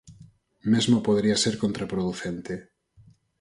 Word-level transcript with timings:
Mesmo 0.71 0.97
podería 1.07 1.41
ser 1.43 1.55
contraproducente. 1.63 2.53